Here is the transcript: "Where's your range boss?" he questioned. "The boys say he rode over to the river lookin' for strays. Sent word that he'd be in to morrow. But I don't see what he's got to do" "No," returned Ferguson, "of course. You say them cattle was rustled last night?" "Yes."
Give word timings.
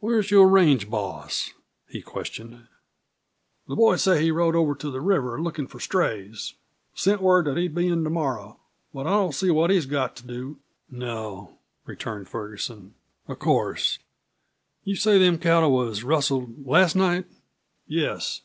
"Where's 0.00 0.32
your 0.32 0.48
range 0.48 0.90
boss?" 0.90 1.52
he 1.88 2.02
questioned. 2.02 2.66
"The 3.68 3.76
boys 3.76 4.02
say 4.02 4.20
he 4.20 4.32
rode 4.32 4.56
over 4.56 4.74
to 4.74 4.90
the 4.90 5.00
river 5.00 5.40
lookin' 5.40 5.68
for 5.68 5.78
strays. 5.78 6.54
Sent 6.92 7.22
word 7.22 7.44
that 7.44 7.56
he'd 7.56 7.72
be 7.72 7.86
in 7.86 8.02
to 8.02 8.10
morrow. 8.10 8.58
But 8.92 9.06
I 9.06 9.10
don't 9.10 9.30
see 9.32 9.48
what 9.52 9.70
he's 9.70 9.86
got 9.86 10.16
to 10.16 10.26
do" 10.26 10.58
"No," 11.08 11.58
returned 11.86 12.28
Ferguson, 12.28 12.94
"of 13.28 13.38
course. 13.38 14.00
You 14.82 14.96
say 14.96 15.20
them 15.20 15.38
cattle 15.38 15.70
was 15.70 16.02
rustled 16.02 16.66
last 16.66 16.96
night?" 16.96 17.26
"Yes." 17.86 18.40